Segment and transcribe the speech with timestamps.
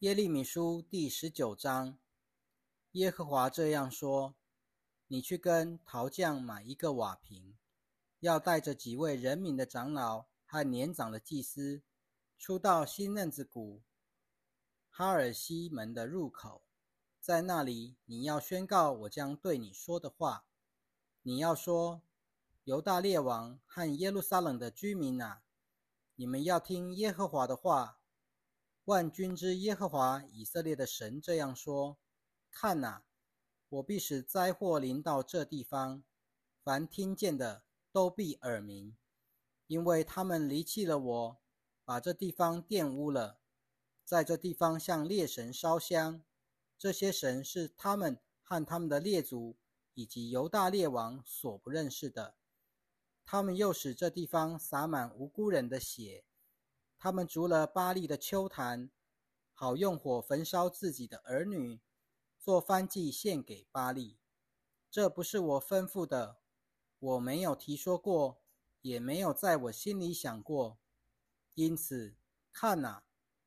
[0.00, 1.96] 耶利米书第十九章，
[2.92, 4.34] 耶和华这样说：
[5.06, 7.56] 你去跟陶匠买一个瓦瓶，
[8.20, 11.82] 要带着几位人民的长老和年长的祭司，
[12.36, 13.80] 出到新嫩子谷
[14.90, 16.62] 哈尔西门的入口，
[17.18, 20.44] 在那里你要宣告我将对你说的话。
[21.22, 22.02] 你要说：
[22.64, 25.42] 犹大列王和耶路撒冷的居民啊，
[26.16, 27.98] 你们要听耶和华的话。
[28.86, 31.98] 万军之耶和华以色列的神这样说：
[32.52, 33.02] 看哪，
[33.68, 36.04] 我必使灾祸临到这地方，
[36.62, 38.96] 凡听见的都必耳鸣，
[39.66, 41.40] 因为他们离弃了我，
[41.84, 43.40] 把这地方玷污了，
[44.04, 46.22] 在这地方向列神烧香。
[46.78, 49.56] 这些神是他们和他们的列祖
[49.94, 52.36] 以及犹大列王所不认识的。
[53.24, 56.24] 他们又使这地方洒满无辜人的血。
[56.98, 58.90] 他们逐了巴利的丘坛，
[59.52, 61.80] 好用火焚烧自己的儿女，
[62.38, 64.18] 做燔祭献给巴利。
[64.90, 66.38] 这不是我吩咐的，
[66.98, 68.40] 我没有提说过，
[68.80, 70.78] 也没有在我心里想过。
[71.54, 72.16] 因此，
[72.52, 73.04] 看哪，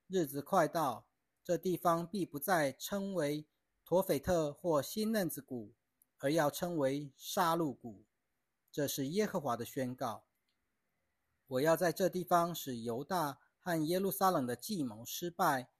[0.07, 1.07] 日子快到，
[1.43, 3.47] 这地方必不再称为
[3.83, 5.73] 陀斐特或新嫩子谷，
[6.19, 8.05] 而要称为杀戮谷。
[8.71, 10.28] 这是耶和华的宣告。
[11.49, 15.71] 我要在这地方使犹大和耶路撒冷的计谋失败，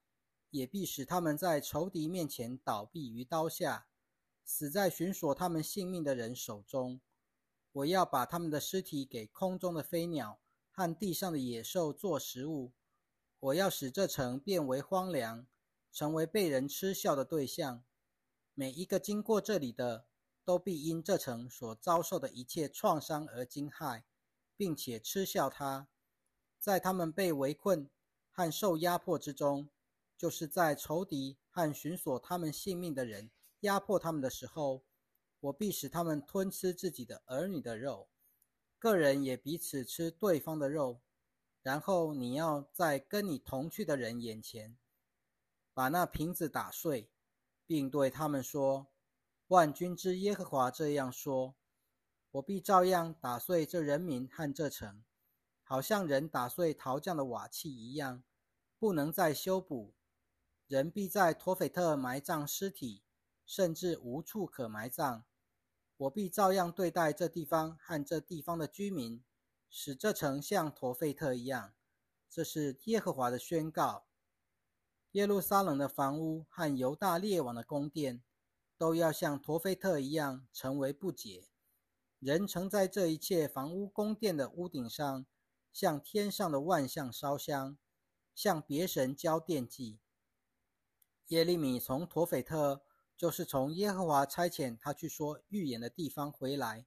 [0.50, 3.86] 也必使他们在仇敌面前倒闭于刀下，
[4.44, 7.00] 死在寻索他们性命的人手中。
[7.70, 10.40] 我要把他们的尸体给空中的飞鸟
[10.72, 12.72] 和地上的野兽做食物。
[13.38, 15.46] 我要使这城变为荒凉，
[15.92, 17.84] 成为被人嗤笑的对象。
[18.54, 20.06] 每一个经过这里的，
[20.44, 24.02] 都必因这城所遭受的一切创伤而惊骇。
[24.60, 25.88] 并且嗤笑他，
[26.58, 27.88] 在他们被围困
[28.30, 29.70] 和受压迫之中，
[30.18, 33.30] 就是在仇敌和寻索他们性命的人
[33.60, 34.84] 压迫他们的时候，
[35.40, 38.10] 我必使他们吞吃自己的儿女的肉，
[38.78, 41.00] 个人也彼此吃对方的肉。
[41.62, 44.76] 然后你要在跟你同去的人眼前，
[45.72, 47.10] 把那瓶子打碎，
[47.64, 48.88] 并对他们说
[49.48, 51.54] ：“万军之耶和华这样说。”
[52.32, 55.02] 我必照样打碎这人民和这城，
[55.64, 58.22] 好像人打碎陶匠的瓦器一样，
[58.78, 59.94] 不能再修补。
[60.68, 63.02] 人必在托斐特埋葬尸体，
[63.44, 65.24] 甚至无处可埋葬。
[65.96, 69.24] 我必照样对待这地方和这地方的居民，
[69.68, 71.74] 使这城像陀斐特一样。
[72.28, 74.06] 这是耶和华的宣告。
[75.10, 78.22] 耶路撒冷的房屋和犹大列王的宫殿，
[78.78, 81.48] 都要像陀斐特一样，成为不解。
[82.20, 85.24] 人曾在这一切房屋宫殿的屋顶上，
[85.72, 87.78] 向天上的万象烧香，
[88.34, 89.98] 向别神交奠祭。
[91.28, 92.82] 耶利米从陀斐特，
[93.16, 96.84] 就是从耶和华差遣他去说预言的地方回来。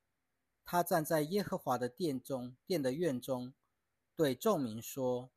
[0.64, 3.56] 他站在耶和华的殿中，殿的院中，
[4.16, 5.32] 对众民说：“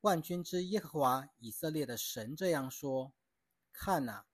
[0.00, 3.12] 万军之耶和华以色列的神这样说：
[3.70, 4.24] 看哪，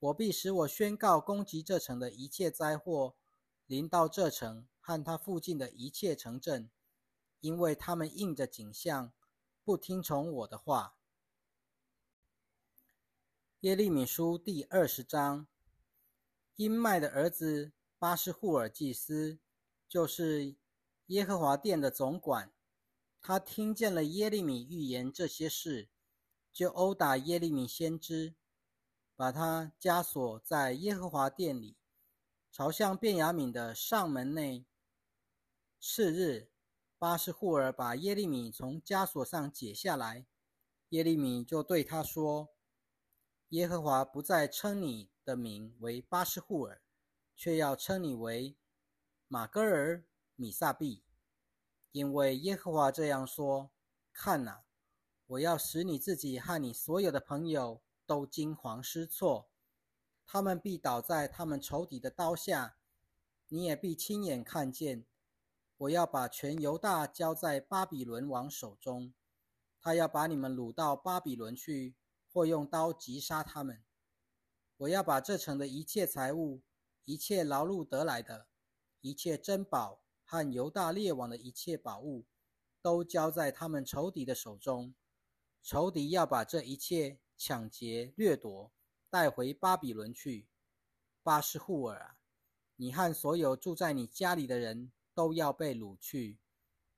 [0.00, 3.16] 我必使我宣告攻击这城的一切灾祸。”
[3.66, 6.70] 临到这城和它附近的一切城镇，
[7.40, 9.12] 因为他们应着景象，
[9.64, 10.96] 不听从我的话。
[13.60, 15.46] 耶利米书第二十章，
[16.56, 19.38] 因麦的儿子巴士户尔祭司，
[19.88, 20.56] 就是
[21.06, 22.52] 耶和华殿的总管，
[23.22, 25.88] 他听见了耶利米预言这些事，
[26.52, 28.34] 就殴打耶利米先知，
[29.16, 31.78] 把他枷锁在耶和华殿里。
[32.56, 34.64] 朝向便雅敏的上门内。
[35.80, 36.52] 次日，
[37.00, 40.24] 巴士户尔把耶利米从枷锁上解下来，
[40.90, 42.50] 耶利米就对他说
[43.50, 46.80] ：“耶和华不再称你的名为巴士户尔，
[47.34, 48.56] 却要称你为
[49.26, 50.04] 马戈尔
[50.36, 51.02] 米萨毕，
[51.90, 53.72] 因为耶和华这样说：
[54.12, 54.62] 看哪，
[55.26, 59.50] 我要使你自己和你所有的朋友都惊惶失措。”
[60.26, 62.76] 他们必倒在他们仇敌的刀下，
[63.48, 65.04] 你也必亲眼看见。
[65.76, 69.12] 我要把全犹大交在巴比伦王手中，
[69.80, 71.94] 他要把你们掳到巴比伦去，
[72.32, 73.82] 或用刀击杀他们。
[74.78, 76.62] 我要把这城的一切财物、
[77.04, 78.46] 一切劳碌得来的、
[79.00, 82.24] 一切珍宝和犹大列王的一切宝物，
[82.80, 84.94] 都交在他们仇敌的手中。
[85.62, 88.72] 仇敌要把这一切抢劫掠夺。
[89.14, 90.48] 带回巴比伦去，
[91.22, 92.18] 巴斯户尔啊，
[92.74, 96.40] 你和所有住在你家里的人都要被掳去。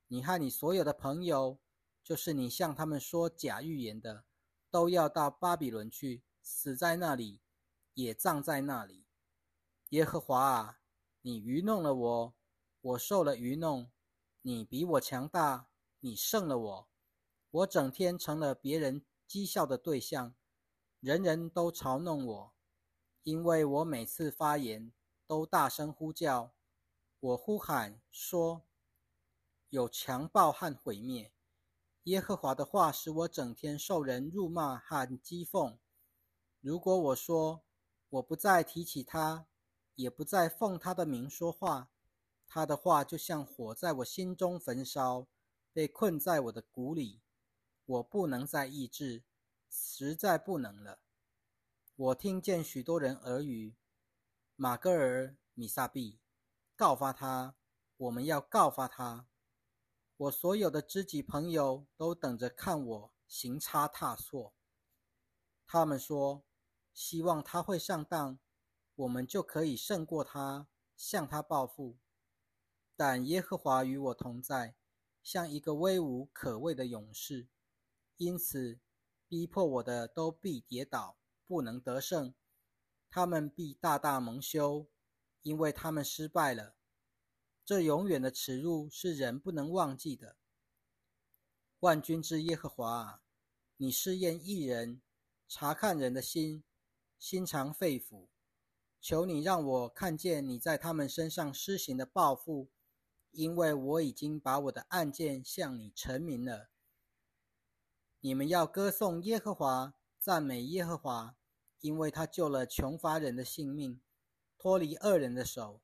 [0.07, 1.59] 你和你所有的朋友，
[2.03, 4.25] 就是你向他们说假预言的，
[4.71, 7.39] 都要到巴比伦去，死在那里，
[7.93, 9.05] 也葬在那里。
[9.89, 10.79] 耶和华啊，
[11.21, 12.35] 你愚弄了我，
[12.81, 13.91] 我受了愚弄。
[14.41, 15.69] 你比我强大，
[15.99, 16.89] 你胜了我。
[17.51, 20.33] 我整天成了别人讥笑的对象，
[20.99, 22.53] 人人都嘲弄我，
[23.21, 24.91] 因为我每次发言
[25.27, 26.53] 都大声呼叫。
[27.19, 28.63] 我呼喊说
[29.69, 31.31] ：“有强暴和毁灭。”
[32.03, 35.77] 耶和华的话使我整天受人辱骂和讥讽。
[36.61, 37.63] 如果我说
[38.09, 39.45] 我不再提起他，
[39.95, 41.91] 也不再奉他的名说话，
[42.47, 45.27] 他的话就像火在我心中焚烧，
[45.73, 47.21] 被困在我的骨里，
[47.85, 49.23] 我不能再抑制，
[49.79, 50.99] 实在不能了。
[51.95, 53.75] 我听见许多人耳语，
[54.55, 56.19] 马戈尔、米萨比，
[56.75, 57.55] 告发他，
[57.95, 59.27] 我们要告发他。
[60.17, 64.55] 我所有的知己朋友都等着看我行差踏错。
[65.67, 66.43] 他们说，
[66.91, 68.39] 希望他会上当，
[68.95, 71.97] 我们就可以胜过他，向他报复。
[72.95, 74.75] 但耶和华与我同在，
[75.21, 77.47] 像一个威武可畏的勇士。
[78.17, 78.79] 因此，
[79.27, 82.33] 逼迫我的都必跌倒，不能得胜。
[83.09, 84.87] 他们必大大蒙羞，
[85.41, 86.75] 因为他们失败了。
[87.65, 90.37] 这永远的耻辱是人不能忘记的。
[91.81, 93.21] 万军之耶和华啊，
[93.77, 95.01] 你试验一人，
[95.47, 96.63] 查看人的心，
[97.19, 98.27] 心肠肺腑。
[98.99, 102.69] 求你让我看见你在他们身上施行的报复，
[103.31, 106.69] 因为我已经把我的案件向你陈明了。
[108.19, 111.35] 你们要歌颂耶和华，赞美耶和华，
[111.81, 114.01] 因为他救了穷乏人的性命，
[114.57, 115.81] 脱离恶人的手。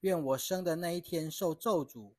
[0.00, 2.12] 愿我生的那一天受咒诅，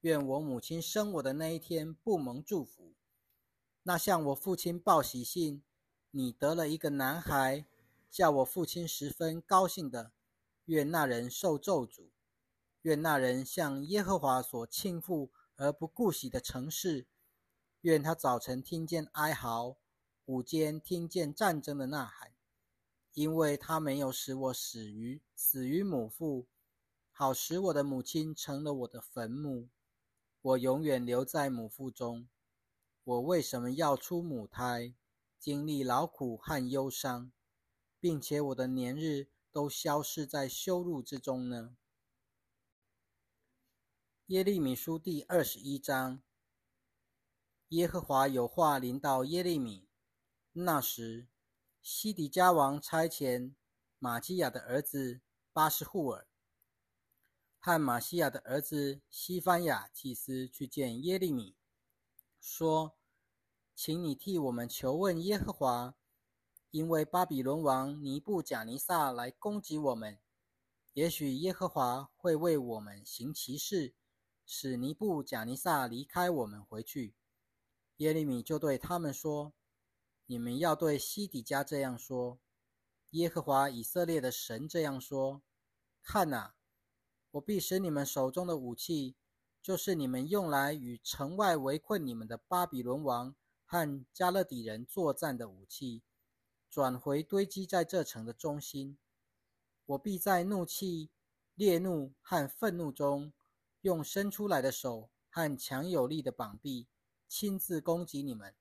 [0.00, 2.94] 愿我母亲生我的那一天不蒙祝福。
[3.84, 5.62] 那向我父亲报喜信，
[6.10, 7.64] 你得了一个男孩，
[8.10, 10.12] 叫我父亲十分高兴的。
[10.64, 12.10] 愿那人受咒诅，
[12.82, 17.06] 愿那人向耶和华所倾覆而不顾惜的城市。
[17.82, 19.76] 愿他早晨听见哀嚎，
[20.24, 22.32] 午间听见战争的呐喊，
[23.14, 26.48] 因为他没有使我死于死于母腹。
[27.12, 29.68] 好使我的母亲成了我的坟墓，
[30.42, 32.28] 我永远留在母腹中。
[33.04, 34.94] 我为什么要出母胎，
[35.38, 37.30] 经历劳苦和忧伤，
[38.00, 41.76] 并且我的年日都消逝在羞辱之中呢？
[44.26, 46.20] 耶利米书第二十一章。
[47.68, 49.86] 耶和华有话临到耶利米。
[50.52, 51.28] 那时，
[51.82, 53.52] 西底家王差遣
[53.98, 55.20] 玛基亚的儿子
[55.52, 56.26] 巴士户尔。
[57.58, 61.56] 和玛西亚的儿子西番雅祭司去见耶利米，
[62.40, 62.96] 说
[63.76, 65.94] ：“请你替我们求问耶和华，
[66.70, 70.18] 因为巴比伦王尼布贾尼撒来攻击我们，
[70.94, 73.94] 也许耶和华会为我们行奇事，
[74.46, 77.14] 使尼布贾尼撒离开我们回去。”
[77.98, 79.52] 耶利米就对他们说
[80.26, 82.40] ：“你们要对西底家这样说：
[83.10, 85.42] 耶和华以色列的神这样说：
[86.02, 86.54] 看哪！”
[87.32, 89.16] 我必使你们手中的武器，
[89.60, 93.34] 就是你们用来与城外围困你们的巴比伦王
[93.66, 96.02] 和加勒底人作战的武器，
[96.70, 98.96] 转回堆积在这城的中心。
[99.86, 101.10] 我必在怒气、
[101.54, 103.32] 烈怒和愤怒中，
[103.82, 106.86] 用伸出来的手和强有力的膀臂，
[107.28, 108.54] 亲自攻击你们。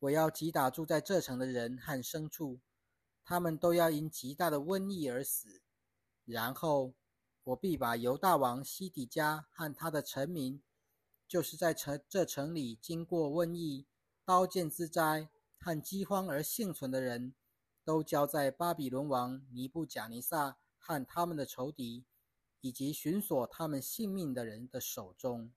[0.00, 2.60] 我要击打住在这城的人和牲畜，
[3.24, 5.62] 他们都要因极大的瘟疫而死。
[6.24, 6.94] 然后。
[7.48, 10.62] 我必把犹大王西底家和他的臣民，
[11.28, 13.86] 就是在城这城里经过瘟疫、
[14.24, 17.34] 刀剑之灾和饥荒而幸存的人，
[17.84, 22.06] 都交在巴比伦王尼布贾尼撒和他们的仇敌，
[22.62, 25.52] 以及寻索他们性命的人的手中。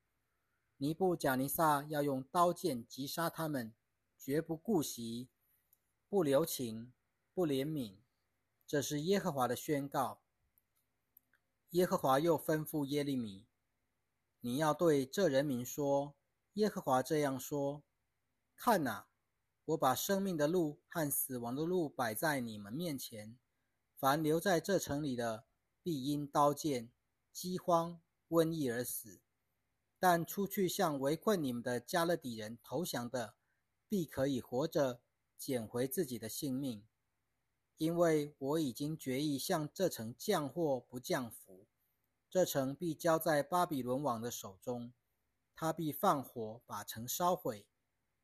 [0.79, 3.73] 尼布贾尼撒要用刀剑击杀他们，
[4.15, 5.27] 绝不顾惜，
[6.07, 6.93] 不留情，
[7.33, 7.95] 不怜悯。
[8.67, 10.21] 这是耶和华的宣告。
[11.71, 13.47] 耶和华又吩咐耶利米
[14.41, 16.15] ：“你要对这人民说，
[16.53, 17.83] 耶和华这样说：
[18.55, 19.07] 看哪，
[19.65, 23.37] 我把生命的路和死亡的路摆在你们面前。
[23.95, 25.45] 凡留在这城里的，
[25.81, 26.91] 必因刀剑、
[27.31, 29.19] 饥荒、瘟疫而死；
[29.99, 33.35] 但出去向围困你们的加勒底人投降的，
[33.87, 35.01] 必可以活着
[35.37, 36.85] 捡回自己的性命。”
[37.77, 41.67] 因为我已经决意向这城降祸不降福，
[42.27, 44.93] 这城必交在巴比伦王的手中，
[45.53, 47.67] 他必放火把城烧毁，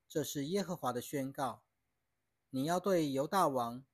[0.10, 1.62] 这是耶和华的宣告。
[2.50, 3.86] 你要对犹大王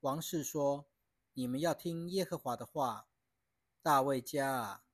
[0.00, 0.86] 王室说：
[1.32, 3.08] 你们要听耶和华的话，
[3.80, 4.84] 大卫家啊！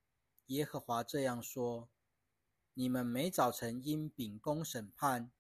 [0.46, 1.88] 耶和华这样说：
[2.76, 5.30] 你们每早晨因秉公审判，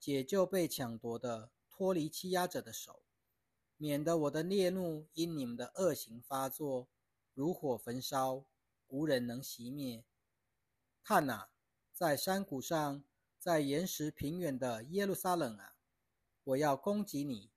[0.00, 3.02] 解救被抢夺的，脱离欺压者的手，
[3.76, 6.88] 免得我的烈怒因你们的恶行发作，
[7.34, 8.46] 如火焚烧，
[8.86, 10.02] 无人能熄灭。
[11.04, 11.50] 看哪，
[11.92, 13.04] 在山谷上。
[13.40, 15.76] 在岩石平原的耶路撒冷啊，
[16.42, 17.52] 我要攻击你！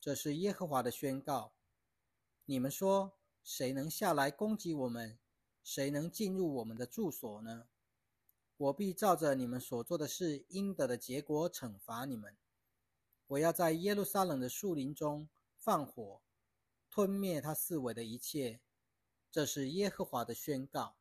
[0.00, 1.52] 这是耶和华的宣告。
[2.46, 5.18] 你们说，谁能下来攻击我们？
[5.62, 7.68] 谁能进入我们的住所呢？
[8.58, 12.36] 我必照着你们所做的事应得的结果惩罚你们。
[13.28, 16.20] 我要在耶路撒冷的树林中放火，
[16.90, 18.60] 吞灭他四围的一切。
[19.30, 20.96] 这是耶和华的宣告。